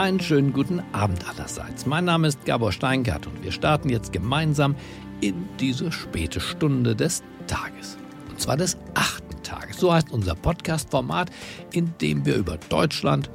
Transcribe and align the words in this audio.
Einen 0.00 0.18
schönen 0.18 0.54
guten 0.54 0.80
Abend 0.92 1.28
allerseits. 1.28 1.84
Mein 1.84 2.06
Name 2.06 2.28
ist 2.28 2.46
Gabor 2.46 2.72
Steingart 2.72 3.26
und 3.26 3.44
wir 3.44 3.52
starten 3.52 3.90
jetzt 3.90 4.14
gemeinsam 4.14 4.74
in 5.20 5.46
diese 5.58 5.92
späte 5.92 6.40
Stunde 6.40 6.96
des 6.96 7.22
Tages. 7.46 7.98
Und 8.30 8.40
zwar 8.40 8.56
des 8.56 8.78
achten 8.94 9.42
Tages. 9.42 9.76
So 9.76 9.92
heißt 9.92 10.10
unser 10.10 10.34
Podcast-Format, 10.34 11.30
in 11.74 11.92
dem 12.00 12.24
wir 12.24 12.36
über 12.36 12.56
Deutschland, 12.70 13.28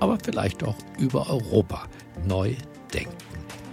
aber 0.00 0.16
vielleicht 0.24 0.64
auch 0.64 0.76
über 0.98 1.28
Europa 1.28 1.84
neu 2.26 2.54
denken. 2.94 3.12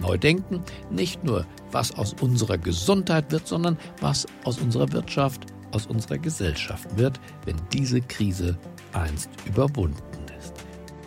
Neu 0.02 0.18
denken, 0.18 0.62
nicht 0.90 1.24
nur 1.24 1.46
was 1.72 1.96
aus 1.96 2.14
unserer 2.20 2.58
Gesundheit 2.58 3.32
wird, 3.32 3.46
sondern 3.46 3.78
was 4.02 4.26
aus 4.44 4.58
unserer 4.58 4.92
Wirtschaft, 4.92 5.46
aus 5.72 5.86
unserer 5.86 6.18
Gesellschaft 6.18 6.98
wird, 6.98 7.18
wenn 7.46 7.56
diese 7.72 8.02
Krise 8.02 8.58
einst 8.92 9.30
überwunden. 9.46 9.96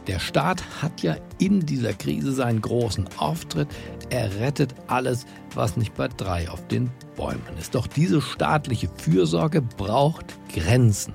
Der 0.10 0.18
Staat 0.18 0.64
hat 0.82 1.04
ja 1.04 1.18
in 1.38 1.68
dieser 1.68 1.94
Krise 1.94 2.32
seinen 2.32 2.62
großen 2.62 3.08
Auftritt. 3.20 3.68
Er 4.10 4.40
rettet 4.40 4.74
alles, 4.88 5.28
was 5.54 5.78
nicht 5.78 5.94
bei 5.94 6.08
drei 6.08 6.50
auf 6.50 6.68
den 6.68 6.90
Bäumen 7.16 7.44
ist. 7.60 7.76
Doch 7.76 7.86
diese 7.86 8.20
staatliche 8.20 8.90
Fürsorge 8.98 9.62
braucht 9.62 10.26
Grenzen, 10.52 11.14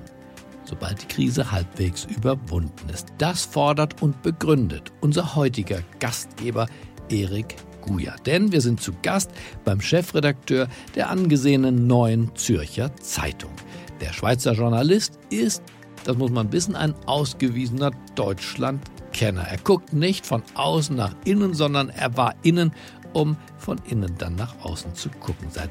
sobald 0.63 1.01
die 1.01 1.07
Krise 1.07 1.51
halbwegs 1.51 2.05
überwunden 2.05 2.87
ist. 2.87 3.07
Das 3.17 3.43
fordert 3.43 4.01
und 4.01 4.21
begründet 4.21 4.93
unser 5.01 5.35
heutiger 5.35 5.79
Gastgeber 5.99 6.67
Erik 7.09 7.57
Guja. 7.81 8.15
Denn 8.25 8.53
wir 8.53 8.61
sind 8.61 8.79
zu 8.79 8.93
Gast 9.01 9.29
beim 9.65 9.81
Chefredakteur 9.81 10.69
der 10.95 11.09
angesehenen 11.09 11.85
Neuen 11.85 12.33
Zürcher 12.37 12.95
Zeitung. 12.95 13.51
Der 13.99 14.13
Schweizer 14.13 14.53
Journalist 14.53 15.19
ist, 15.29 15.61
das 16.05 16.17
muss 16.17 16.31
man 16.31 16.51
wissen, 16.51 16.75
ein 16.75 16.93
ausgewiesener 17.07 17.91
Deutschlandkenner. 18.15 19.41
Er 19.41 19.57
guckt 19.57 19.91
nicht 19.91 20.25
von 20.25 20.43
außen 20.53 20.95
nach 20.95 21.15
innen, 21.25 21.53
sondern 21.53 21.89
er 21.89 22.15
war 22.15 22.35
innen, 22.43 22.71
um 23.13 23.37
von 23.57 23.79
innen 23.89 24.15
dann 24.17 24.35
nach 24.35 24.55
außen 24.63 24.93
zu 24.93 25.09
gucken. 25.09 25.47
Seit 25.49 25.69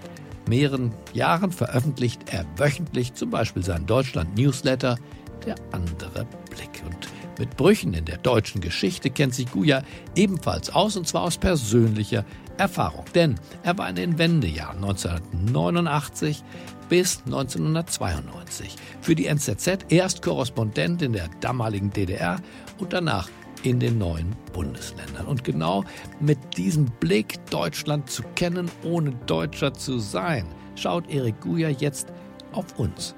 mehreren 0.49 0.93
Jahren 1.13 1.53
veröffentlicht 1.53 2.33
er 2.33 2.45
wöchentlich 2.57 3.15
zum 3.15 3.31
Beispiel 3.31 3.63
sein 3.63 3.87
Deutschland-Newsletter 3.87 4.99
Der 5.47 5.55
andere 5.73 6.27
Blick. 6.51 6.83
Und 6.85 7.09
mit 7.39 7.57
Brüchen 7.57 7.95
in 7.95 8.05
der 8.05 8.19
deutschen 8.19 8.61
Geschichte 8.61 9.11
kennt 9.11 9.35
sich 9.35 9.51
Guya 9.51 9.83
ebenfalls 10.17 10.71
aus, 10.71 10.97
und 10.97 11.07
zwar 11.07 11.23
aus 11.23 11.39
persönlicher 11.39 12.25
Erfahrung. 12.57 13.05
Denn 13.15 13.37
er 13.63 13.77
war 13.77 13.89
in 13.89 13.97
den 13.97 14.19
Wendejahren 14.19 14.77
1989 14.85 16.43
bis 16.89 17.23
1992 17.27 18.77
für 19.01 19.15
die 19.15 19.27
NZZ 19.27 19.87
erst 19.89 20.23
Korrespondent 20.23 21.03
in 21.03 21.13
der 21.13 21.29
damaligen 21.41 21.91
DDR 21.91 22.41
und 22.79 22.93
danach 22.93 23.29
in 23.63 23.81
den 23.81 23.99
neuen 23.99 24.37
Bundesländern. 24.53 25.27
Und 25.27 25.43
genau 25.43 25.85
mit 26.21 26.39
diesem 26.57 26.87
Blick, 27.01 27.45
Deutschland 27.51 28.11
zu 28.11 28.23
kennen, 28.35 28.71
ohne 28.85 29.13
Deutscher 29.27 29.73
zu 29.73 29.99
sein, 29.99 30.47
schaut 30.77 31.11
Erik 31.11 31.41
Guya 31.41 31.71
jetzt 31.71 32.09
auf 32.53 32.79
uns 32.79 33.15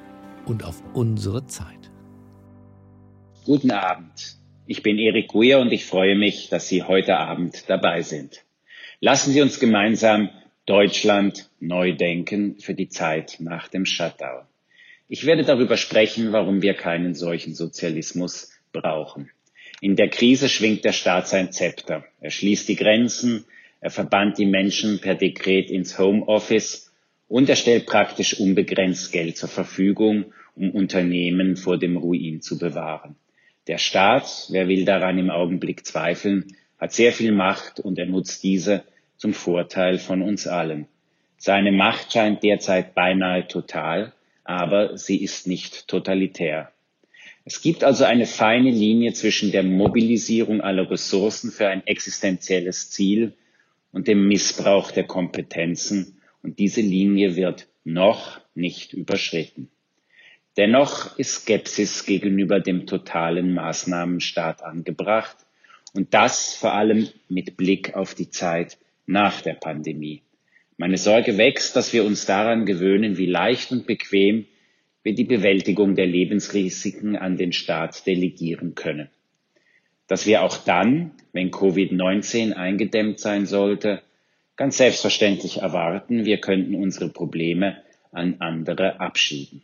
und 0.47 0.65
auf 0.65 0.83
unsere 0.95 1.47
Zeit. 1.47 1.91
Guten 3.45 3.71
Abend. 3.71 4.37
Ich 4.67 4.83
bin 4.83 4.99
Erik 4.99 5.29
Guyer 5.29 5.61
und 5.61 5.73
ich 5.73 5.85
freue 5.87 6.17
mich, 6.17 6.49
dass 6.49 6.69
Sie 6.69 6.83
heute 6.83 7.19
Abend 7.19 7.69
dabei 7.69 8.03
sind. 8.03 8.45
Lassen 9.01 9.33
Sie 9.33 9.43
uns 9.43 9.61
gemeinsam 9.61 10.31
Deutschland 10.67 11.49
neu 11.61 11.93
denken 11.93 12.59
für 12.59 12.75
die 12.75 12.89
Zeit 12.89 13.37
nach 13.39 13.69
dem 13.69 13.87
Shutdown. 13.87 14.43
Ich 15.09 15.25
werde 15.25 15.45
darüber 15.45 15.77
sprechen, 15.77 16.33
warum 16.33 16.61
wir 16.61 16.75
keinen 16.75 17.15
solchen 17.15 17.55
Sozialismus 17.55 18.51
brauchen. 18.73 19.31
In 19.81 19.95
der 19.95 20.09
Krise 20.09 20.49
schwingt 20.49 20.85
der 20.85 20.93
Staat 20.93 21.29
sein 21.29 21.53
Zepter. 21.53 22.05
Er 22.21 22.33
schließt 22.33 22.69
die 22.69 22.75
Grenzen, 22.75 23.45
er 23.81 23.91
verbannt 23.91 24.39
die 24.39 24.47
Menschen 24.47 25.01
per 25.01 25.15
Dekret 25.15 25.71
ins 25.71 26.01
Homeoffice 26.01 26.93
und 27.29 27.49
er 27.49 27.55
stellt 27.55 27.87
praktisch 27.87 28.41
unbegrenzt 28.41 29.13
Geld 29.13 29.37
zur 29.37 29.49
Verfügung, 29.49 30.33
um 30.57 30.73
Unternehmen 30.73 31.57
vor 31.57 31.79
dem 31.79 31.97
Ruin 31.97 32.41
zu 32.41 32.59
bewahren. 32.59 33.15
Der 33.69 33.79
Staat, 33.79 34.49
wer 34.51 34.67
will 34.67 34.85
daran 34.85 35.19
im 35.19 35.31
Augenblick 35.31 35.87
zweifeln, 35.87 36.57
hat 36.77 36.93
sehr 36.93 37.13
viel 37.13 37.31
Macht 37.31 37.79
und 37.79 38.01
er 38.01 38.07
nutzt 38.07 38.43
diese 38.43 38.83
zum 39.17 39.35
Vorteil 39.35 39.99
von 39.99 40.23
uns 40.23 40.47
allen. 40.47 40.87
Seine 41.39 41.73
Macht 41.73 42.13
scheint 42.13 42.43
derzeit 42.43 42.95
beinahe 42.95 43.47
total, 43.47 44.13
aber 44.45 44.97
sie 44.97 45.23
ist 45.23 45.47
nicht 45.47 45.89
totalitär. 45.89 46.73
Es 47.45 47.61
gibt 47.61 47.85
also 47.85 48.05
eine 48.05 48.27
feine 48.27 48.71
Linie 48.71 49.13
zwischen 49.13 49.53
der 49.53 49.63
Mobilisierung 49.63 50.61
aller 50.61 50.91
Ressourcen 50.91 51.53
für 51.53 51.69
ein 51.69 51.87
existenzielles 51.87 52.91
Ziel 52.91 53.35
und 53.93 54.09
dem 54.09 54.27
Missbrauch 54.27 54.91
der 54.91 55.05
Kompetenzen, 55.05 56.13
und 56.43 56.59
diese 56.59 56.81
Linie 56.81 57.35
wird 57.35 57.67
noch 57.83 58.41
nicht 58.55 58.93
überschritten. 58.93 59.69
Dennoch 60.57 61.19
ist 61.19 61.43
Skepsis 61.43 62.07
gegenüber 62.07 62.61
dem 62.61 62.87
totalen 62.87 63.53
Maßnahmenstaat 63.53 64.63
angebracht 64.63 65.37
und 65.93 66.15
das 66.15 66.55
vor 66.55 66.73
allem 66.73 67.09
mit 67.29 67.57
Blick 67.57 67.95
auf 67.95 68.15
die 68.15 68.31
Zeit 68.31 68.79
nach 69.07 69.41
der 69.41 69.55
Pandemie. 69.55 70.23
Meine 70.77 70.99
Sorge 70.99 71.39
wächst, 71.39 71.75
dass 71.75 71.93
wir 71.93 72.05
uns 72.05 72.27
daran 72.27 72.67
gewöhnen, 72.67 73.17
wie 73.17 73.27
leicht 73.27 73.73
und 73.73 73.87
bequem 73.87 74.47
wir 75.03 75.15
die 75.15 75.25
Bewältigung 75.25 75.95
der 75.95 76.07
Lebensrisiken 76.07 77.17
an 77.17 77.37
den 77.37 77.53
Staat 77.53 78.07
delegieren 78.07 78.75
können. 78.75 79.09
Dass 80.07 80.27
wir 80.27 80.43
auch 80.43 80.59
dann, 80.59 81.13
wenn 81.33 81.51
Covid-19 81.51 82.53
eingedämmt 82.53 83.21
sein 83.21 83.47
sollte, 83.47 84.03
ganz 84.57 84.77
selbstverständlich 84.77 85.59
erwarten, 85.59 86.25
wir 86.25 86.39
könnten 86.39 86.75
unsere 86.75 87.09
Probleme 87.09 87.83
an 88.13 88.37
andere 88.41 89.01
abschieben. 89.01 89.63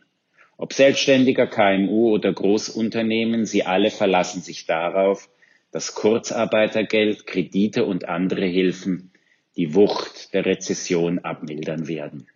Ob 0.57 0.73
Selbstständiger, 0.73 1.47
KMU 1.47 2.11
oder 2.11 2.31
Großunternehmen, 2.31 3.45
sie 3.45 3.63
alle 3.63 3.91
verlassen 3.91 4.41
sich 4.41 4.65
darauf, 4.65 5.29
dass 5.71 5.95
Kurzarbeitergeld, 5.95 7.27
Kredite 7.27 7.85
und 7.85 8.07
andere 8.07 8.45
Hilfen 8.45 9.11
die 9.55 9.75
Wucht 9.75 10.33
der 10.33 10.45
Rezession 10.45 11.19
abmildern 11.19 11.87
werden. 11.87 12.27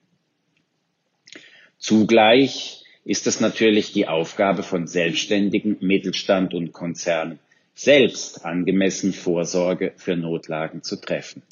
Zugleich 1.78 2.83
ist 3.05 3.28
es 3.28 3.39
natürlich 3.39 3.94
die 3.94 4.07
Aufgabe 4.07 4.63
von 4.63 4.88
Selbstständigen, 4.88 5.78
Mittelstand 5.79 6.53
und 6.53 6.73
Konzernen, 6.73 7.39
selbst 7.73 8.44
angemessen 8.44 9.13
Vorsorge 9.13 9.94
für 9.95 10.17
Notlagen 10.17 10.83
zu 10.83 11.00
treffen. 11.00 11.44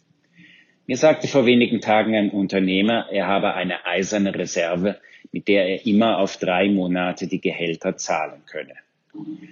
Mir 0.88 0.98
sagte 0.98 1.28
vor 1.28 1.46
wenigen 1.46 1.82
Tagen 1.82 2.16
ein 2.16 2.30
Unternehmer, 2.30 3.08
er 3.12 3.28
habe 3.28 3.54
eine 3.54 3.86
eiserne 3.86 4.36
Reserve, 4.36 5.00
mit 5.32 5.48
der 5.48 5.68
er 5.68 5.86
immer 5.86 6.20
auf 6.20 6.38
drei 6.38 6.70
Monate 6.70 7.28
die 7.28 7.42
Gehälter 7.42 7.98
zahlen 7.98 8.42
könne. 8.46 8.74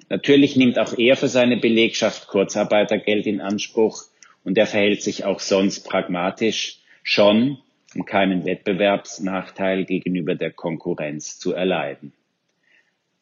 Natürlich 0.10 0.56
nimmt 0.56 0.78
auch 0.78 0.98
er 0.98 1.16
für 1.16 1.28
seine 1.28 1.58
Belegschaft 1.58 2.28
Kurzarbeitergeld 2.28 3.26
in 3.26 3.42
Anspruch 3.42 4.04
und 4.44 4.58
er 4.58 4.68
verhält 4.68 5.02
sich 5.02 5.26
auch 5.26 5.40
sonst 5.40 5.82
pragmatisch, 5.82 6.80
schon 7.04 7.58
um 7.96 8.06
keinen 8.06 8.46
Wettbewerbsnachteil 8.46 9.86
gegenüber 9.86 10.36
der 10.36 10.52
Konkurrenz 10.52 11.38
zu 11.40 11.54
erleiden. 11.54 12.14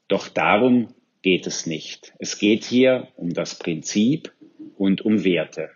Doch 0.08 0.28
darum 0.28 0.94
geht 1.22 1.48
es 1.48 1.66
nicht. 1.66 2.14
Es 2.20 2.40
geht 2.40 2.64
hier 2.64 3.08
um 3.16 3.34
das 3.34 3.58
Prinzip 3.58 4.32
und 4.78 5.02
um 5.02 5.24
Werte. 5.24 5.70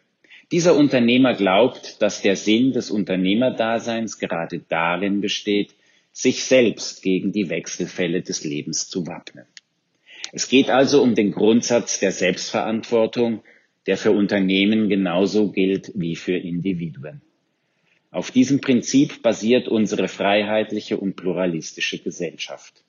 Dieser 0.51 0.75
Unternehmer 0.75 1.33
glaubt, 1.33 2.01
dass 2.01 2.21
der 2.21 2.35
Sinn 2.35 2.71
des 2.71 2.91
Unternehmerdaseins 2.91 4.19
gerade 4.19 4.59
darin 4.69 5.21
besteht, 5.21 5.73
sich 6.11 6.43
selbst 6.43 7.01
gegen 7.01 7.31
die 7.31 7.49
Wechselfälle 7.49 8.21
des 8.21 8.43
Lebens 8.43 8.87
zu 8.89 9.05
wappnen. 9.07 9.45
Es 10.31 10.47
geht 10.47 10.69
also 10.69 11.01
um 11.01 11.15
den 11.15 11.31
Grundsatz 11.31 11.99
der 11.99 12.11
Selbstverantwortung, 12.11 13.43
der 13.87 13.97
für 13.97 14.11
Unternehmen 14.11 14.89
genauso 14.89 15.51
gilt 15.51 15.91
wie 15.95 16.15
für 16.15 16.37
Individuen. 16.37 17.21
Auf 18.11 18.31
diesem 18.31 18.61
Prinzip 18.61 19.21
basiert 19.21 19.67
unsere 19.67 20.07
freiheitliche 20.07 20.97
und 20.97 21.15
pluralistische 21.15 21.99
Gesellschaft. 21.99 22.83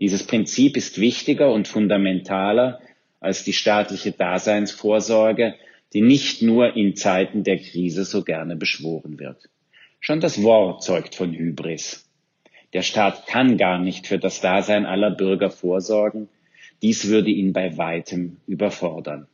Dieses 0.00 0.22
Prinzip 0.26 0.76
ist 0.76 1.00
wichtiger 1.00 1.52
und 1.52 1.68
fundamentaler 1.68 2.80
als 3.20 3.44
die 3.44 3.52
staatliche 3.52 4.12
Daseinsvorsorge, 4.12 5.54
die 5.92 6.00
nicht 6.00 6.42
nur 6.42 6.76
in 6.76 6.96
Zeiten 6.96 7.44
der 7.44 7.58
Krise 7.58 8.04
so 8.04 8.22
gerne 8.22 8.56
beschworen 8.56 9.18
wird. 9.18 9.48
Schon 10.00 10.20
das 10.20 10.42
Wort 10.42 10.82
zeugt 10.82 11.14
von 11.14 11.32
Hybris. 11.32 12.08
Der 12.72 12.82
Staat 12.82 13.26
kann 13.26 13.56
gar 13.56 13.78
nicht 13.78 14.06
für 14.06 14.18
das 14.18 14.40
Dasein 14.40 14.86
aller 14.86 15.10
Bürger 15.10 15.50
vorsorgen. 15.50 16.28
Dies 16.82 17.08
würde 17.08 17.30
ihn 17.30 17.52
bei 17.52 17.76
weitem 17.78 18.38
überfordern. 18.46 19.28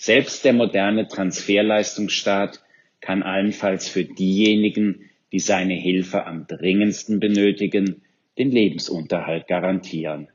Selbst 0.00 0.46
der 0.46 0.54
moderne 0.54 1.08
Transferleistungsstaat 1.08 2.62
kann 3.02 3.22
allenfalls 3.22 3.86
für 3.86 4.02
diejenigen, 4.02 5.10
die 5.30 5.40
seine 5.40 5.74
Hilfe 5.74 6.24
am 6.24 6.46
dringendsten 6.46 7.20
benötigen, 7.20 8.00
den 8.38 8.50
Lebensunterhalt 8.50 9.46
garantieren. 9.46 10.28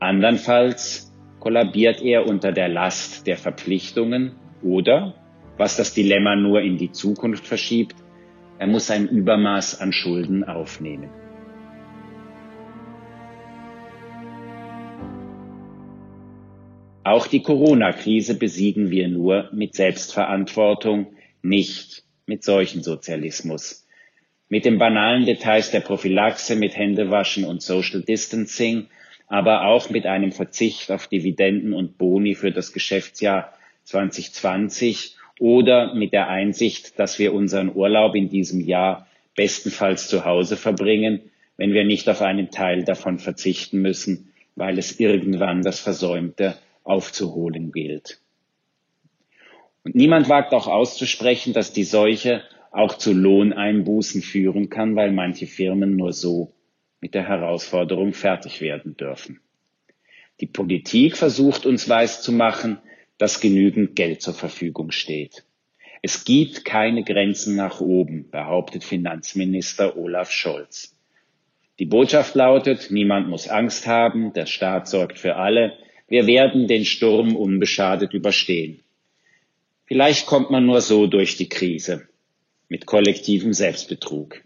Andernfalls 0.00 1.12
kollabiert 1.40 2.00
er 2.00 2.26
unter 2.26 2.52
der 2.52 2.68
Last 2.70 3.26
der 3.26 3.36
Verpflichtungen 3.36 4.32
Oder, 4.62 5.14
was 5.58 5.76
das 5.76 5.92
Dilemma 5.92 6.34
nur 6.34 6.62
in 6.62 6.78
die 6.78 6.90
Zukunft 6.90 7.46
verschiebt, 7.46 7.96
er 8.58 8.66
muss 8.66 8.90
ein 8.90 9.08
Übermaß 9.08 9.78
an 9.78 9.92
Schulden 9.92 10.42
aufnehmen. 10.42 11.10
Auch 17.06 17.28
die 17.28 17.40
Corona-Krise 17.40 18.34
besiegen 18.34 18.90
wir 18.90 19.06
nur 19.06 19.48
mit 19.52 19.76
Selbstverantwortung, 19.76 21.14
nicht 21.40 22.02
mit 22.26 22.42
Seuchensozialismus. 22.42 23.86
Mit 24.48 24.64
den 24.64 24.78
banalen 24.78 25.24
Details 25.24 25.70
der 25.70 25.82
Prophylaxe, 25.82 26.56
mit 26.56 26.76
Händewaschen 26.76 27.44
und 27.44 27.62
Social 27.62 28.02
Distancing, 28.02 28.88
aber 29.28 29.66
auch 29.66 29.88
mit 29.88 30.04
einem 30.04 30.32
Verzicht 30.32 30.90
auf 30.90 31.06
Dividenden 31.06 31.74
und 31.74 31.96
Boni 31.96 32.34
für 32.34 32.50
das 32.50 32.72
Geschäftsjahr 32.72 33.52
2020 33.84 35.14
oder 35.38 35.94
mit 35.94 36.12
der 36.12 36.28
Einsicht, 36.28 36.98
dass 36.98 37.20
wir 37.20 37.34
unseren 37.34 37.72
Urlaub 37.72 38.16
in 38.16 38.30
diesem 38.30 38.60
Jahr 38.60 39.06
bestenfalls 39.36 40.08
zu 40.08 40.24
Hause 40.24 40.56
verbringen, 40.56 41.20
wenn 41.56 41.72
wir 41.72 41.84
nicht 41.84 42.08
auf 42.08 42.20
einen 42.20 42.50
Teil 42.50 42.82
davon 42.82 43.20
verzichten 43.20 43.80
müssen, 43.80 44.32
weil 44.56 44.76
es 44.76 44.98
irgendwann 44.98 45.62
das 45.62 45.78
Versäumte 45.78 46.56
aufzuholen 46.86 47.72
gilt. 47.72 48.20
Und 49.84 49.94
niemand 49.94 50.28
wagt 50.28 50.52
auch 50.52 50.66
auszusprechen, 50.66 51.52
dass 51.52 51.72
die 51.72 51.84
Seuche 51.84 52.42
auch 52.70 52.98
zu 52.98 53.12
Lohneinbußen 53.12 54.22
führen 54.22 54.68
kann, 54.68 54.96
weil 54.96 55.12
manche 55.12 55.46
Firmen 55.46 55.96
nur 55.96 56.12
so 56.12 56.52
mit 57.00 57.14
der 57.14 57.28
Herausforderung 57.28 58.12
fertig 58.12 58.60
werden 58.60 58.96
dürfen. 58.96 59.40
Die 60.40 60.46
Politik 60.46 61.16
versucht 61.16 61.66
uns 61.66 61.88
weiszumachen, 61.88 62.78
dass 63.16 63.40
genügend 63.40 63.96
Geld 63.96 64.20
zur 64.20 64.34
Verfügung 64.34 64.90
steht. 64.90 65.44
Es 66.02 66.24
gibt 66.24 66.64
keine 66.64 67.02
Grenzen 67.02 67.56
nach 67.56 67.80
oben, 67.80 68.28
behauptet 68.30 68.84
Finanzminister 68.84 69.96
Olaf 69.96 70.30
Scholz. 70.30 70.94
Die 71.78 71.86
Botschaft 71.86 72.34
lautet, 72.34 72.90
niemand 72.90 73.28
muss 73.28 73.48
Angst 73.48 73.86
haben, 73.86 74.32
der 74.32 74.46
Staat 74.46 74.88
sorgt 74.88 75.18
für 75.18 75.36
alle, 75.36 75.72
wir 76.08 76.26
werden 76.26 76.68
den 76.68 76.84
Sturm 76.84 77.34
unbeschadet 77.34 78.14
überstehen. 78.14 78.80
Vielleicht 79.86 80.26
kommt 80.26 80.50
man 80.50 80.66
nur 80.66 80.80
so 80.80 81.06
durch 81.06 81.36
die 81.36 81.48
Krise, 81.48 82.08
mit 82.68 82.86
kollektivem 82.86 83.52
Selbstbetrug. 83.52 84.42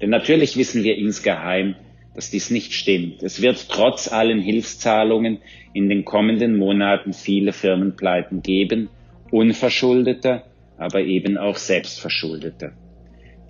Denn 0.00 0.10
natürlich 0.10 0.56
wissen 0.56 0.84
wir 0.84 0.96
insgeheim, 0.96 1.76
dass 2.14 2.30
dies 2.30 2.50
nicht 2.50 2.72
stimmt. 2.72 3.22
Es 3.22 3.42
wird 3.42 3.68
trotz 3.68 4.10
allen 4.10 4.40
Hilfszahlungen 4.40 5.38
in 5.74 5.88
den 5.88 6.04
kommenden 6.04 6.56
Monaten 6.56 7.12
viele 7.12 7.52
Firmenpleiten 7.52 8.42
geben, 8.42 8.88
unverschuldete, 9.30 10.42
aber 10.78 11.00
eben 11.00 11.36
auch 11.36 11.56
selbstverschuldete. 11.56 12.72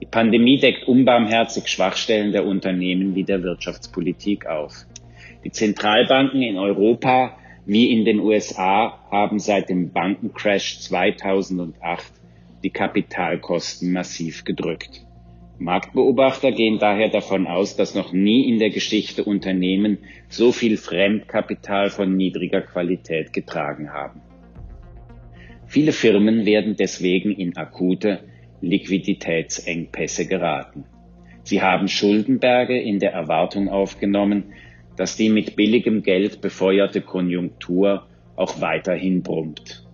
Die 0.01 0.07
Pandemie 0.07 0.59
deckt 0.59 0.87
unbarmherzig 0.89 1.69
Schwachstellen 1.69 2.33
der 2.33 2.45
Unternehmen 2.45 3.15
wie 3.15 3.25
der 3.25 3.43
Wirtschaftspolitik 3.43 4.47
auf. 4.47 4.87
Die 5.47 5.53
Zentralbanken 5.53 6.43
in 6.43 6.59
Europa 6.59 7.39
wie 7.67 7.93
in 7.93 8.05
den 8.05 8.19
USA 8.19 8.99
haben 9.13 9.39
seit 9.39 9.69
dem 9.69 9.93
Bankencrash 9.93 10.81
2008 10.81 12.13
die 12.65 12.71
Kapitalkosten 12.71 13.93
massiv 13.93 14.43
gedrückt. 14.43 15.07
Marktbeobachter 15.61 16.51
gehen 16.51 16.81
daher 16.81 17.11
davon 17.11 17.47
aus, 17.47 17.77
dass 17.77 17.95
noch 17.95 18.13
nie 18.13 18.49
in 18.49 18.59
der 18.59 18.71
Geschichte 18.71 19.23
Unternehmen 19.23 19.99
so 20.29 20.51
viel 20.51 20.77
Fremdkapital 20.77 21.91
von 21.91 22.17
niedriger 22.17 22.63
Qualität 22.63 23.33
getragen 23.33 23.93
haben. 23.93 24.23
Viele 25.69 25.93
Firmen 25.93 26.45
werden 26.45 26.75
deswegen 26.77 27.31
in 27.31 27.57
akute 27.57 28.25
Liquiditätsengpässe 28.63 30.27
geraten. 30.27 30.87
Sie 31.45 31.63
haben 31.63 31.87
Schuldenberge 31.87 32.77
in 32.77 32.99
der 32.99 33.13
Erwartung 33.13 33.69
aufgenommen, 33.69 34.53
dass 34.97 35.17
die 35.17 35.29
mit 35.29 35.57
billigem 35.57 36.03
Geld 36.03 36.41
befeuerte 36.41 37.01
Konjunktur 37.01 38.07
auch 38.35 38.61
weiterhin 38.61 39.23
brummt. 39.23 39.87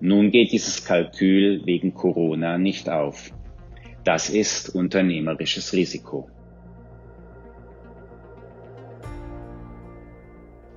Nun 0.00 0.30
geht 0.30 0.52
dieses 0.52 0.84
Kalkül 0.84 1.62
wegen 1.66 1.94
Corona 1.94 2.56
nicht 2.58 2.88
auf. 2.88 3.32
Das 4.04 4.30
ist 4.30 4.74
unternehmerisches 4.74 5.72
Risiko. 5.72 6.30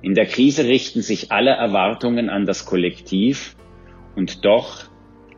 In 0.02 0.14
der 0.14 0.26
Krise 0.26 0.64
richten 0.64 1.00
sich 1.00 1.30
alle 1.30 1.52
Erwartungen 1.52 2.28
an 2.28 2.44
das 2.44 2.66
Kollektiv 2.66 3.56
und 4.16 4.44
doch 4.44 4.90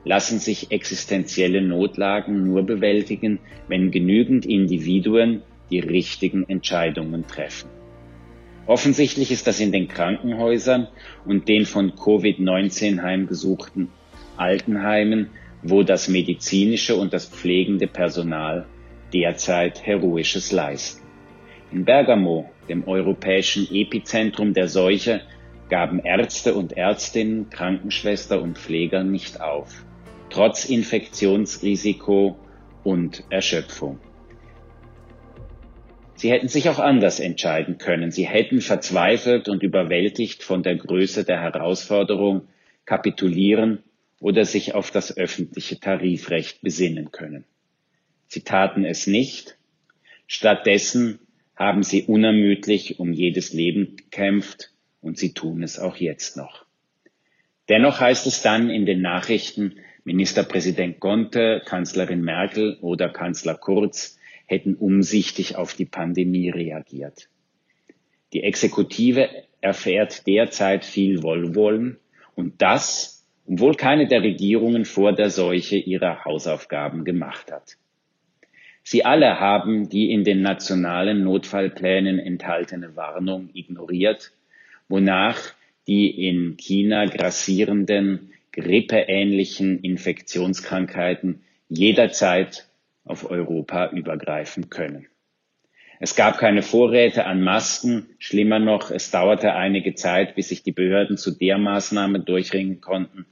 lassen 0.04 0.38
sich 0.38 0.70
existenzielle 0.70 1.60
Notlagen 1.60 2.46
nur 2.46 2.62
bewältigen, 2.62 3.40
wenn 3.68 3.90
genügend 3.90 4.46
Individuen 4.46 5.42
die 5.70 5.80
richtigen 5.80 6.48
Entscheidungen 6.48 7.26
treffen. 7.26 7.68
Offensichtlich 8.66 9.30
ist 9.30 9.46
das 9.46 9.60
in 9.60 9.72
den 9.72 9.88
Krankenhäusern 9.88 10.88
und 11.26 11.48
den 11.48 11.66
von 11.66 11.92
Covid-19 11.92 13.02
heimgesuchten 13.02 13.90
Altenheimen, 14.36 15.30
wo 15.62 15.82
das 15.82 16.08
medizinische 16.08 16.96
und 16.96 17.12
das 17.12 17.26
pflegende 17.26 17.86
Personal 17.86 18.66
derzeit 19.12 19.84
Heroisches 19.86 20.50
leisten. 20.50 21.02
In 21.72 21.84
Bergamo, 21.84 22.50
dem 22.68 22.88
europäischen 22.88 23.68
Epizentrum 23.70 24.54
der 24.54 24.68
Seuche, 24.68 25.20
gaben 25.68 25.98
Ärzte 25.98 26.54
und 26.54 26.72
Ärztinnen, 26.74 27.50
Krankenschwester 27.50 28.40
und 28.40 28.58
Pfleger 28.58 29.04
nicht 29.04 29.40
auf, 29.40 29.84
trotz 30.30 30.64
Infektionsrisiko 30.64 32.36
und 32.82 33.24
Erschöpfung. 33.30 33.98
Sie 36.24 36.30
hätten 36.30 36.48
sich 36.48 36.70
auch 36.70 36.78
anders 36.78 37.20
entscheiden 37.20 37.76
können. 37.76 38.10
Sie 38.10 38.26
hätten 38.26 38.62
verzweifelt 38.62 39.46
und 39.46 39.62
überwältigt 39.62 40.42
von 40.42 40.62
der 40.62 40.74
Größe 40.74 41.22
der 41.22 41.42
Herausforderung 41.42 42.48
kapitulieren 42.86 43.82
oder 44.20 44.46
sich 44.46 44.72
auf 44.74 44.90
das 44.90 45.18
öffentliche 45.18 45.78
Tarifrecht 45.80 46.62
besinnen 46.62 47.12
können. 47.12 47.44
Sie 48.26 48.40
taten 48.40 48.86
es 48.86 49.06
nicht. 49.06 49.58
Stattdessen 50.26 51.18
haben 51.56 51.82
sie 51.82 52.04
unermüdlich 52.04 52.98
um 52.98 53.12
jedes 53.12 53.52
Leben 53.52 53.96
gekämpft 53.96 54.70
und 55.02 55.18
sie 55.18 55.34
tun 55.34 55.62
es 55.62 55.78
auch 55.78 55.96
jetzt 55.96 56.38
noch. 56.38 56.64
Dennoch 57.68 58.00
heißt 58.00 58.26
es 58.26 58.40
dann 58.40 58.70
in 58.70 58.86
den 58.86 59.02
Nachrichten, 59.02 59.76
Ministerpräsident 60.04 61.00
Conte, 61.00 61.60
Kanzlerin 61.66 62.22
Merkel 62.22 62.78
oder 62.80 63.10
Kanzler 63.10 63.56
Kurz 63.56 64.16
hätten 64.46 64.74
umsichtig 64.74 65.56
auf 65.56 65.74
die 65.74 65.84
Pandemie 65.84 66.50
reagiert. 66.50 67.28
Die 68.32 68.42
Exekutive 68.42 69.28
erfährt 69.60 70.26
derzeit 70.26 70.84
viel 70.84 71.22
Wohlwollen 71.22 71.98
und 72.34 72.60
das, 72.60 73.24
obwohl 73.46 73.74
keine 73.74 74.06
der 74.06 74.22
Regierungen 74.22 74.84
vor 74.84 75.12
der 75.12 75.30
Seuche 75.30 75.76
ihre 75.76 76.24
Hausaufgaben 76.24 77.04
gemacht 77.04 77.52
hat. 77.52 77.76
Sie 78.82 79.04
alle 79.04 79.40
haben 79.40 79.88
die 79.88 80.10
in 80.10 80.24
den 80.24 80.42
nationalen 80.42 81.24
Notfallplänen 81.24 82.18
enthaltene 82.18 82.96
Warnung 82.96 83.48
ignoriert, 83.54 84.32
wonach 84.88 85.40
die 85.86 86.28
in 86.28 86.56
China 86.58 87.06
grassierenden 87.06 88.32
grippeähnlichen 88.52 89.80
Infektionskrankheiten 89.80 91.40
jederzeit 91.68 92.68
auf 93.04 93.30
Europa 93.30 93.90
übergreifen 93.90 94.70
können. 94.70 95.06
Es 96.00 96.16
gab 96.16 96.38
keine 96.38 96.62
Vorräte 96.62 97.24
an 97.24 97.40
Masken. 97.42 98.08
Schlimmer 98.18 98.58
noch, 98.58 98.90
es 98.90 99.10
dauerte 99.10 99.54
einige 99.54 99.94
Zeit, 99.94 100.34
bis 100.34 100.48
sich 100.48 100.62
die 100.62 100.72
Behörden 100.72 101.16
zu 101.16 101.30
der 101.30 101.58
Maßnahme 101.58 102.20
durchringen 102.20 102.80
konnten, 102.80 103.26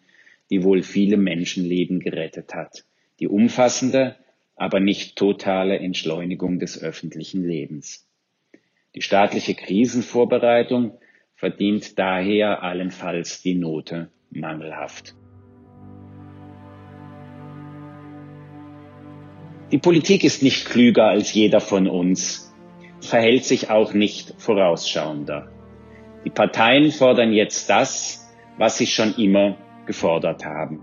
die 0.51 0.63
wohl 0.63 0.83
viele 0.83 1.17
Menschenleben 1.17 2.01
gerettet 2.01 2.55
hat. 2.55 2.85
Die 3.19 3.29
umfassende, 3.29 4.17
aber 4.55 4.81
nicht 4.81 5.17
totale 5.17 5.79
Entschleunigung 5.79 6.59
des 6.59 6.81
öffentlichen 6.81 7.45
Lebens. 7.45 8.09
Die 8.95 9.03
staatliche 9.03 9.55
Krisenvorbereitung 9.55 10.99
verdient 11.35 11.99
daher 11.99 12.63
allenfalls 12.63 13.43
die 13.43 13.55
Note 13.55 14.11
mangelhaft. 14.31 15.15
Die 19.73 19.79
Politik 19.79 20.23
ist 20.23 20.43
nicht 20.43 20.67
klüger 20.67 21.07
als 21.07 21.33
jeder 21.33 21.59
von 21.59 21.89
uns, 21.89 22.53
verhält 23.01 23.47
sich 23.47 23.71
auch 23.71 23.95
nicht 23.95 24.35
vorausschauender. 24.37 25.51
Die 26.27 26.31
Parteien 26.31 26.93
fordern 26.93 27.33
jetzt 27.33 27.71
das, 27.71 28.31
was 28.59 28.77
sie 28.77 28.87
schon 28.87 29.15
immer 29.17 29.57
gefordert 29.87 30.45
haben. 30.45 30.83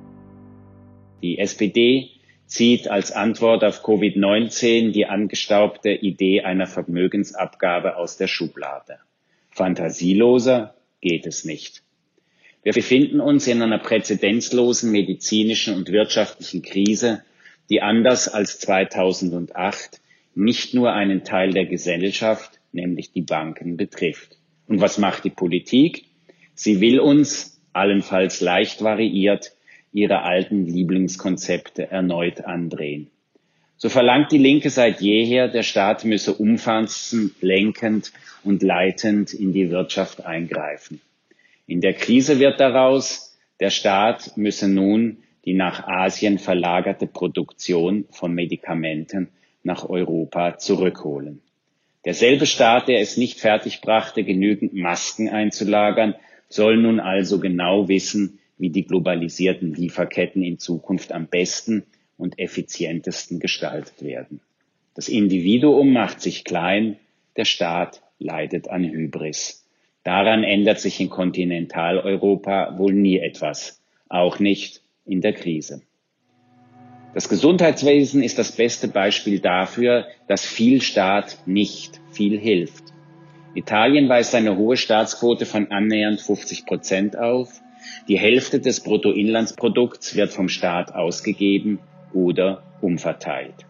Die 1.22 1.38
SPD 1.38 2.10
zieht 2.48 2.88
als 2.88 3.12
Antwort 3.12 3.64
auf 3.64 3.86
Covid-19 3.86 4.92
die 4.92 5.06
angestaubte 5.06 5.92
Idee 5.92 6.42
einer 6.42 6.66
Vermögensabgabe 6.66 7.96
aus 7.96 8.18
der 8.18 8.28
Schublade. 8.28 8.98
Fantasieloser 9.52 10.74
geht 11.00 11.28
es 11.28 11.46
nicht. 11.46 11.84
Wir 12.64 12.74
befinden 12.74 13.20
uns 13.20 13.46
in 13.46 13.62
einer 13.62 13.78
präzedenzlosen 13.78 14.92
medizinischen 14.92 15.76
und 15.76 15.92
wirtschaftlichen 15.92 16.64
Krise, 16.64 17.24
die 17.70 17.82
anders 17.82 18.28
als 18.28 18.60
2008 18.60 20.02
nicht 20.36 20.74
nur 20.74 20.94
einen 20.94 21.24
Teil 21.24 21.52
der 21.52 21.66
Gesellschaft, 21.66 22.60
nämlich 22.72 23.12
die 23.12 23.22
Banken, 23.22 23.78
betrifft. 23.78 24.38
Und 24.68 24.82
was 24.82 24.98
macht 24.98 25.24
die 25.24 25.30
Politik? 25.30 26.06
Sie 26.54 26.82
will 26.82 27.00
uns, 27.00 27.62
allenfalls 27.74 28.42
leicht 28.42 28.84
variiert, 28.84 29.54
ihre 29.92 30.22
alten 30.22 30.66
Lieblingskonzepte 30.66 31.90
erneut 31.90 32.46
andrehen. 32.46 33.10
So 33.78 33.90
verlangt 33.90 34.32
die 34.32 34.38
Linke 34.38 34.70
seit 34.70 35.00
jeher, 35.02 35.48
der 35.48 35.64
Staat 35.64 36.04
müsse 36.04 36.34
umfassend, 36.34 37.42
lenkend 37.42 38.12
und 38.44 38.62
leitend 38.62 39.34
in 39.34 39.54
die 39.54 39.72
Wirtschaft 39.72 40.26
eingreifen. 40.26 41.02
In 41.66 41.82
der 41.82 41.94
Krise 41.94 42.40
wird 42.40 42.60
daraus, 42.60 43.38
der 43.60 43.70
Staat 43.70 44.36
müsse 44.36 44.68
nun 44.68 45.18
die 45.46 45.54
nach 45.54 45.88
Asien 45.88 46.38
verlagerte 46.38 47.08
Produktion 47.08 48.06
von 48.12 48.34
Medikamenten 48.34 49.30
nach 49.64 49.88
Europa 49.88 50.58
zurückholen. 50.58 51.42
Derselbe 52.06 52.46
Staat, 52.46 52.88
der 52.88 53.02
es 53.02 53.18
nicht 53.18 53.40
fertigbrachte, 53.40 54.24
genügend 54.24 54.74
Masken 54.74 55.30
einzulagern, 55.30 56.16
soll 56.48 56.78
nun 56.78 57.00
also 57.00 57.40
genau 57.40 57.88
wissen, 57.88 58.40
wie 58.58 58.70
die 58.70 58.86
globalisierten 58.86 59.74
Lieferketten 59.74 60.44
in 60.44 60.60
Zukunft 60.60 61.12
am 61.12 61.28
besten 61.28 61.84
und 62.18 62.40
effizientesten 62.40 63.40
gestaltet 63.40 64.04
werden. 64.04 64.42
Das 64.96 65.08
Individuum 65.08 65.94
macht 65.94 66.22
sich 66.22 66.44
klein, 66.44 66.98
der 67.38 67.46
Staat 67.46 68.02
leidet 68.18 68.70
an 68.70 68.84
Hybris. 68.84 69.66
Daran 70.04 70.44
ändert 70.44 70.80
sich 70.80 71.00
in 71.00 71.10
Kontinentaleuropa 71.10 72.78
wohl 72.78 72.94
nie 72.94 73.20
etwas, 73.20 73.82
auch 74.10 74.40
nicht 74.40 74.82
in 75.10 75.22
der 75.22 75.34
Krise. 75.34 75.82
Das 77.14 77.28
Gesundheitswesen 77.28 78.22
ist 78.22 78.38
das 78.38 78.52
beste 78.52 78.88
Beispiel 78.88 79.40
dafür, 79.40 80.08
dass 80.28 80.46
viel 80.46 80.82
Staat 80.82 81.40
nicht 81.48 82.00
viel 82.12 82.40
hilft. 82.40 82.84
Italien 83.56 84.08
weist 84.08 84.36
eine 84.36 84.56
hohe 84.58 84.78
Staatsquote 84.78 85.48
von 85.48 85.72
annähernd 85.72 86.22
50 86.22 86.68
Prozent 86.68 87.18
auf. 87.18 87.50
Die 88.08 88.20
Hälfte 88.20 88.60
des 88.60 88.82
Bruttoinlandsprodukts 88.82 90.16
wird 90.16 90.32
vom 90.32 90.50
Staat 90.50 90.94
ausgegeben 90.94 91.80
oder 92.14 92.62
umverteilt. 92.82 93.66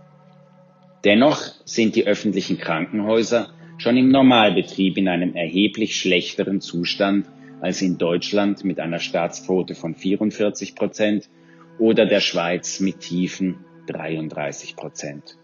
Dennoch 1.06 1.42
sind 1.64 1.96
die 1.96 2.06
öffentlichen 2.06 2.58
Krankenhäuser 2.58 3.52
schon 3.78 3.96
im 3.96 4.10
Normalbetrieb 4.10 4.98
in 4.98 5.08
einem 5.08 5.34
erheblich 5.34 5.96
schlechteren 5.96 6.60
Zustand 6.60 7.26
als 7.62 7.82
in 7.82 7.98
Deutschland 7.98 8.64
mit 8.64 8.80
einer 8.80 9.00
Staatsquote 9.00 9.76
von 9.76 9.96
44 9.96 10.76
Prozent 10.76 11.30
oder 11.78 12.06
der 12.06 12.20
Schweiz 12.20 12.80
mit 12.80 13.00
tiefen 13.00 13.66
33 13.88 14.76
Prozent. 14.76 15.38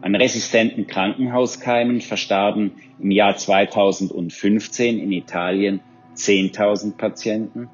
An 0.00 0.14
resistenten 0.14 0.86
Krankenhauskeimen 0.86 2.00
verstarben 2.00 2.72
im 2.98 3.10
Jahr 3.10 3.36
2015 3.36 4.98
in 4.98 5.12
Italien 5.12 5.80
10.000 6.14 6.96
Patienten 6.96 7.68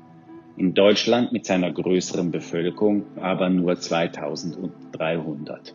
in 0.57 0.75
Deutschland 0.75 1.33
mit 1.33 1.47
seiner 1.47 1.73
größeren 1.73 2.31
Bevölkerung 2.31 3.05
aber 3.17 3.49
nur 3.49 3.77
2300. 3.81 5.75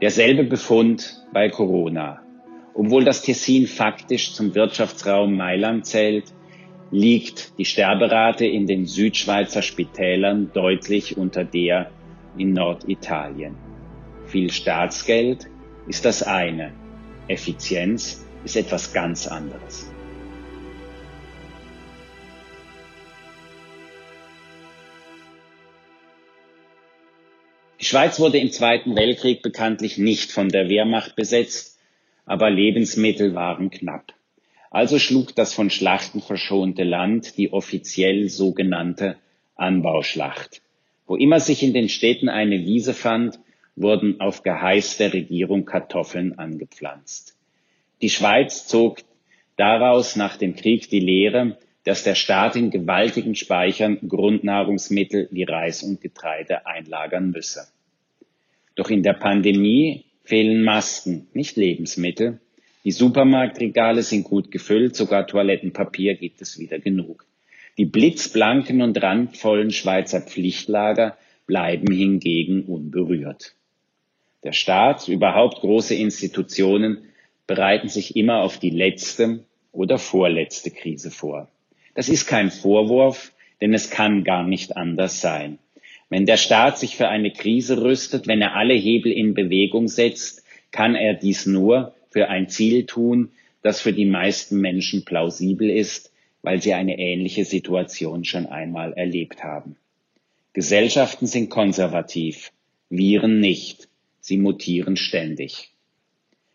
Derselbe 0.00 0.44
Befund 0.44 1.26
bei 1.32 1.50
Corona. 1.50 2.22
Obwohl 2.78 3.04
das 3.04 3.22
Tessin 3.22 3.66
faktisch 3.66 4.34
zum 4.34 4.54
Wirtschaftsraum 4.54 5.36
Mailand 5.36 5.84
zählt, 5.84 6.26
liegt 6.92 7.58
die 7.58 7.64
Sterberate 7.64 8.46
in 8.46 8.68
den 8.68 8.86
Südschweizer 8.86 9.62
Spitälern 9.62 10.52
deutlich 10.54 11.16
unter 11.16 11.42
der 11.42 11.90
in 12.36 12.52
Norditalien. 12.52 13.56
Viel 14.26 14.52
Staatsgeld 14.52 15.48
ist 15.88 16.04
das 16.04 16.22
eine, 16.22 16.72
Effizienz 17.26 18.24
ist 18.44 18.54
etwas 18.54 18.92
ganz 18.92 19.26
anderes. 19.26 19.90
Die 27.80 27.84
Schweiz 27.84 28.20
wurde 28.20 28.38
im 28.38 28.52
Zweiten 28.52 28.94
Weltkrieg 28.94 29.42
bekanntlich 29.42 29.98
nicht 29.98 30.30
von 30.30 30.48
der 30.48 30.68
Wehrmacht 30.68 31.16
besetzt, 31.16 31.77
aber 32.28 32.50
Lebensmittel 32.50 33.34
waren 33.34 33.70
knapp. 33.70 34.12
Also 34.70 34.98
schlug 34.98 35.34
das 35.34 35.54
von 35.54 35.70
Schlachten 35.70 36.20
verschonte 36.20 36.84
Land 36.84 37.38
die 37.38 37.52
offiziell 37.52 38.28
sogenannte 38.28 39.16
Anbauschlacht. 39.56 40.60
Wo 41.06 41.16
immer 41.16 41.40
sich 41.40 41.62
in 41.62 41.72
den 41.72 41.88
Städten 41.88 42.28
eine 42.28 42.58
Wiese 42.58 42.92
fand, 42.92 43.38
wurden 43.76 44.20
auf 44.20 44.42
Geheiß 44.42 44.98
der 44.98 45.14
Regierung 45.14 45.64
Kartoffeln 45.64 46.38
angepflanzt. 46.38 47.36
Die 48.02 48.10
Schweiz 48.10 48.66
zog 48.66 48.98
daraus 49.56 50.16
nach 50.16 50.36
dem 50.36 50.54
Krieg 50.54 50.90
die 50.90 51.00
Lehre, 51.00 51.58
dass 51.84 52.04
der 52.04 52.14
Staat 52.14 52.56
in 52.56 52.70
gewaltigen 52.70 53.34
Speichern 53.34 53.98
Grundnahrungsmittel 54.06 55.28
wie 55.30 55.44
Reis 55.44 55.82
und 55.82 56.02
Getreide 56.02 56.66
einlagern 56.66 57.30
müsse. 57.30 57.68
Doch 58.74 58.90
in 58.90 59.02
der 59.02 59.14
Pandemie 59.14 60.04
fehlen 60.28 60.62
Masken, 60.62 61.26
nicht 61.32 61.56
Lebensmittel. 61.56 62.38
Die 62.84 62.92
Supermarktregale 62.92 64.02
sind 64.02 64.24
gut 64.24 64.50
gefüllt, 64.50 64.94
sogar 64.94 65.26
Toilettenpapier 65.26 66.16
gibt 66.16 66.42
es 66.42 66.58
wieder 66.58 66.78
genug. 66.78 67.24
Die 67.78 67.86
blitzblanken 67.86 68.82
und 68.82 69.02
randvollen 69.02 69.70
Schweizer 69.70 70.20
Pflichtlager 70.20 71.16
bleiben 71.46 71.90
hingegen 71.90 72.64
unberührt. 72.64 73.54
Der 74.44 74.52
Staat, 74.52 75.08
überhaupt 75.08 75.60
große 75.60 75.94
Institutionen 75.94 76.98
bereiten 77.46 77.88
sich 77.88 78.14
immer 78.14 78.42
auf 78.42 78.58
die 78.58 78.70
letzte 78.70 79.44
oder 79.72 79.96
vorletzte 79.96 80.70
Krise 80.70 81.10
vor. 81.10 81.48
Das 81.94 82.10
ist 82.10 82.26
kein 82.26 82.50
Vorwurf, 82.50 83.32
denn 83.62 83.72
es 83.72 83.88
kann 83.88 84.24
gar 84.24 84.46
nicht 84.46 84.76
anders 84.76 85.22
sein. 85.22 85.58
Wenn 86.10 86.24
der 86.24 86.38
Staat 86.38 86.78
sich 86.78 86.96
für 86.96 87.08
eine 87.08 87.32
Krise 87.32 87.82
rüstet, 87.82 88.26
wenn 88.26 88.40
er 88.40 88.54
alle 88.54 88.74
Hebel 88.74 89.12
in 89.12 89.34
Bewegung 89.34 89.88
setzt, 89.88 90.44
kann 90.70 90.94
er 90.94 91.14
dies 91.14 91.46
nur 91.46 91.94
für 92.10 92.28
ein 92.28 92.48
Ziel 92.48 92.86
tun, 92.86 93.30
das 93.62 93.80
für 93.80 93.92
die 93.92 94.06
meisten 94.06 94.60
Menschen 94.60 95.04
plausibel 95.04 95.68
ist, 95.68 96.12
weil 96.42 96.62
sie 96.62 96.72
eine 96.74 96.98
ähnliche 96.98 97.44
Situation 97.44 98.24
schon 98.24 98.46
einmal 98.46 98.92
erlebt 98.94 99.42
haben. 99.42 99.76
Gesellschaften 100.52 101.26
sind 101.26 101.50
konservativ, 101.50 102.52
Viren 102.88 103.40
nicht, 103.40 103.88
sie 104.20 104.38
mutieren 104.38 104.96
ständig. 104.96 105.70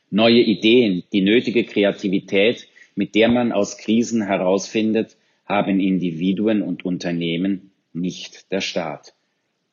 Neue 0.10 0.42
Ideen, 0.42 1.04
die 1.12 1.22
nötige 1.22 1.64
Kreativität, 1.64 2.68
mit 2.96 3.16
der 3.16 3.30
man 3.30 3.52
aus 3.52 3.78
Krisen 3.78 4.24
herausfindet, 4.24 5.16
haben 5.46 5.80
Individuen 5.80 6.62
und 6.62 6.86
Unternehmen, 6.86 7.72
nicht 7.94 8.52
der 8.52 8.62
Staat. 8.62 9.14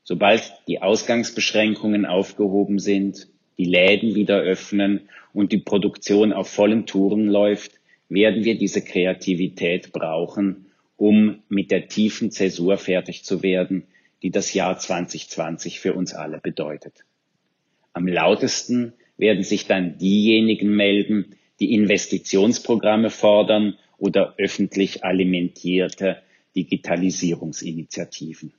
Sobald 0.03 0.53
die 0.67 0.83
Ausgangsbeschränkungen 0.83 2.07
aufgehoben 2.07 2.79
sind, 2.79 3.29
die 3.59 3.65
Läden 3.65 4.15
wieder 4.15 4.39
öffnen 4.41 5.09
und 5.33 5.53
die 5.53 5.59
Produktion 5.59 6.33
auf 6.33 6.49
vollen 6.49 6.87
Touren 6.87 7.29
läuft, 7.29 7.73
werden 8.09 8.45
wir 8.45 8.59
diese 8.59 8.83
Kreativität 8.83 9.93
brauchen, 9.93 10.67
um 10.97 11.43
mit 11.49 11.71
der 11.71 11.89
tiefen 11.89 12.31
Zäsur 12.31 12.77
fertig 12.77 13.25
zu 13.25 13.43
werden, 13.43 13.85
die 14.23 14.31
das 14.31 14.53
Jahr 14.53 14.79
2020 14.79 15.81
für 15.81 15.95
uns 15.95 16.13
alle 16.15 16.39
bedeutet. 16.39 17.05
Am 17.93 18.07
lautesten 18.07 18.93
werden 19.17 19.43
sich 19.43 19.67
dann 19.67 19.99
diejenigen 19.99 20.75
melden, 20.75 21.37
die 21.61 21.75
Investitionsprogramme 21.75 23.11
fordern 23.11 23.77
oder 23.99 24.35
öffentlich 24.39 25.05
alimentierte 25.05 26.23
Digitalisierungsinitiativen. 26.57 28.53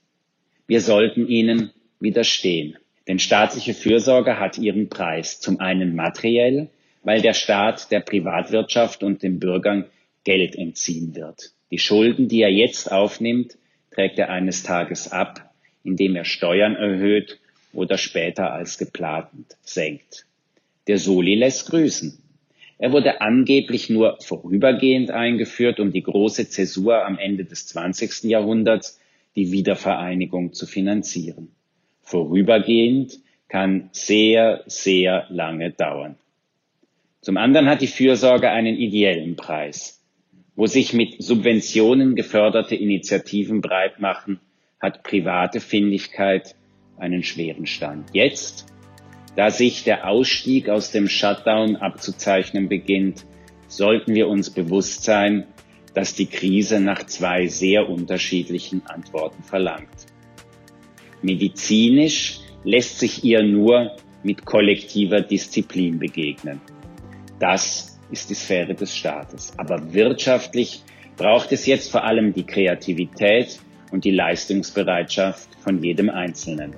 Wir 0.72 0.80
sollten 0.80 1.28
ihnen 1.28 1.72
widerstehen. 2.00 2.78
Denn 3.06 3.20
staatliche 3.20 3.74
Fürsorge 3.74 4.40
hat 4.40 4.58
ihren 4.58 4.88
Preis. 4.88 5.42
Zum 5.42 5.60
einen 5.60 5.98
materiell, 5.98 6.70
weil 7.04 7.22
der 7.22 7.34
Staat 7.34 7.92
der 7.92 8.00
Privatwirtschaft 8.00 9.04
und 9.04 9.22
den 9.22 9.38
Bürgern 9.38 9.88
Geld 10.24 10.56
entziehen 10.56 11.14
wird. 11.14 11.52
Die 11.72 11.78
Schulden, 11.78 12.30
die 12.30 12.42
er 12.42 12.54
jetzt 12.54 12.90
aufnimmt, 12.90 13.58
trägt 13.94 14.18
er 14.18 14.30
eines 14.30 14.64
Tages 14.64 15.12
ab, 15.12 15.54
indem 15.84 16.16
er 16.16 16.24
Steuern 16.24 16.78
erhöht 16.78 17.42
oder 17.74 17.98
später 17.98 18.54
als 18.54 18.78
geplant 18.78 19.58
senkt. 19.64 20.26
Der 20.88 21.00
Soli 21.00 21.36
lässt 21.36 21.70
grüßen. 21.70 22.18
Er 22.78 22.94
wurde 22.94 23.20
angeblich 23.20 23.90
nur 23.90 24.20
vorübergehend 24.22 25.12
eingeführt, 25.12 25.82
um 25.82 25.92
die 25.92 26.04
große 26.04 26.48
Zäsur 26.48 27.06
am 27.06 27.18
Ende 27.18 27.44
des 27.44 27.68
20. 27.68 28.24
Jahrhunderts, 28.24 29.01
die 29.36 29.52
Wiedervereinigung, 29.52 30.54
zu 30.54 30.66
finanzieren. 30.66 31.50
Vorübergehend 32.02 33.20
kann 33.48 33.90
sehr, 33.92 34.64
sehr 34.66 35.28
lange 35.30 35.72
dauern. 35.72 36.16
Zum 37.22 37.38
anderen 37.38 37.68
hat 37.68 37.82
die 37.82 37.88
Fürsorge 37.88 38.50
einen 38.50 38.76
ideellen 38.76 39.36
Preis. 39.36 40.02
wo 40.56 40.68
sich 40.68 40.94
mit 40.94 41.24
Subventionen 41.24 42.16
geförderte 42.16 42.76
Initiativen 42.76 43.62
breit 43.62 44.00
machen, 44.00 44.40
hat 44.80 45.04
private 45.04 45.60
Findigkeit 45.60 46.56
einen 46.98 47.24
schweren 47.24 47.66
Stand. 47.66 48.10
Jetzt, 48.14 48.66
da 49.36 49.50
sich 49.50 49.84
der 49.84 50.08
Ausstieg 50.08 50.70
aus 50.70 50.92
dem 50.92 51.08
Shutdown 51.08 51.78
abzuzeichnen 51.78 52.68
beginnt, 52.68 53.26
sollten 53.68 54.14
wir 54.14 54.28
uns 54.28 54.50
bewusst 54.50 55.04
sein, 55.04 55.48
dass 55.94 56.14
die 56.14 56.26
Krise 56.26 56.80
nach 56.80 57.06
zwei 57.06 57.48
sehr 57.48 57.90
unterschiedlichen 57.90 58.86
Antworten 58.86 59.44
verlangt. 59.44 60.08
Medizinisch 61.22 62.40
lässt 62.64 63.00
sich 63.00 63.24
ihr 63.24 63.44
nur 63.44 63.96
mit 64.24 64.46
kollektiver 64.46 65.22
Disziplin 65.22 66.00
begegnen. 66.00 66.62
Das 67.40 68.00
ist 68.12 68.30
die 68.30 68.36
Sphäre 68.36 68.76
des 68.76 68.96
Staates. 68.96 69.54
Aber 69.58 69.94
wirtschaftlich 69.94 70.84
braucht 71.18 71.52
es 71.52 71.66
jetzt 71.66 71.92
vor 71.92 72.04
allem 72.04 72.34
die 72.34 72.46
Kreativität 72.46 73.60
und 73.92 74.06
die 74.06 74.12
Leistungsbereitschaft 74.12 75.50
von 75.60 75.84
jedem 75.84 76.10
Einzelnen. 76.10 76.76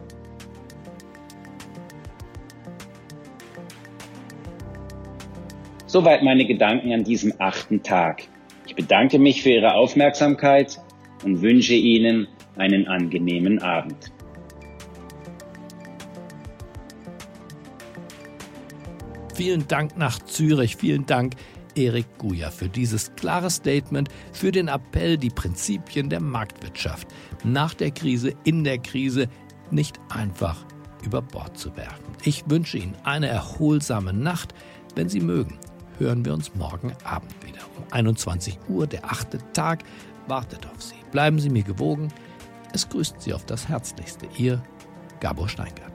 Soweit 5.85 6.23
meine 6.23 6.45
Gedanken 6.45 6.91
an 6.91 7.03
diesem 7.03 7.33
achten 7.37 7.83
Tag. 7.83 8.23
Ich 8.73 8.77
bedanke 8.77 9.19
mich 9.19 9.43
für 9.43 9.51
Ihre 9.51 9.75
Aufmerksamkeit 9.75 10.79
und 11.23 11.43
wünsche 11.43 11.75
Ihnen 11.75 12.27
einen 12.55 12.87
angenehmen 12.87 13.59
Abend. 13.59 14.11
Vielen 19.35 19.67
Dank 19.67 19.95
nach 19.95 20.17
Zürich, 20.23 20.75
vielen 20.75 21.05
Dank 21.05 21.35
Erik 21.75 22.07
Guja 22.17 22.49
für 22.49 22.67
dieses 22.67 23.13
klare 23.13 23.51
Statement, 23.51 24.09
für 24.31 24.51
den 24.51 24.69
Appell, 24.69 25.19
die 25.19 25.29
Prinzipien 25.29 26.09
der 26.09 26.19
Marktwirtschaft 26.19 27.07
nach 27.43 27.75
der 27.75 27.91
Krise, 27.91 28.33
in 28.43 28.63
der 28.63 28.79
Krise 28.79 29.27
nicht 29.69 29.99
einfach 30.09 30.65
über 31.05 31.21
Bord 31.21 31.59
zu 31.59 31.77
werfen. 31.77 32.13
Ich 32.23 32.49
wünsche 32.49 32.79
Ihnen 32.79 32.95
eine 33.03 33.27
erholsame 33.27 34.13
Nacht. 34.13 34.55
Wenn 34.95 35.09
Sie 35.09 35.19
mögen, 35.19 35.59
hören 35.99 36.25
wir 36.25 36.33
uns 36.33 36.55
morgen 36.55 36.93
Abend 37.03 37.33
wieder. 37.45 37.61
Um 37.77 37.85
21 37.91 38.57
Uhr, 38.69 38.87
der 38.87 39.05
achte 39.05 39.39
Tag, 39.53 39.83
wartet 40.27 40.65
auf 40.65 40.81
Sie. 40.81 40.95
Bleiben 41.11 41.39
Sie 41.39 41.49
mir 41.49 41.63
gewogen. 41.63 42.09
Es 42.73 42.89
grüßt 42.89 43.21
Sie 43.21 43.33
auf 43.33 43.45
das 43.45 43.67
Herzlichste. 43.67 44.27
Ihr 44.37 44.63
Gabor 45.19 45.47
Steingart. 45.47 45.92